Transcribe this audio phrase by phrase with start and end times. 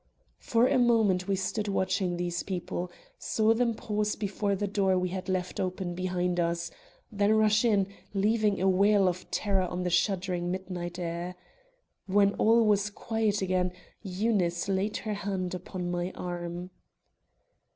[0.39, 5.09] For a moment we stood watching these people; saw them pause before the door we
[5.09, 6.71] had left open behind us,
[7.11, 11.35] then rush in, leaving a wail of terror on the shuddering midnight air.
[12.07, 16.71] When all was quiet again, Eunice laid her hand upon my arm.